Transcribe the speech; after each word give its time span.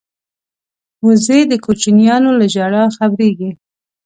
وزې 1.05 1.39
د 1.51 1.53
کوچنیانو 1.65 2.29
له 2.39 2.45
ژړا 2.53 2.83
خبریږي 2.97 3.51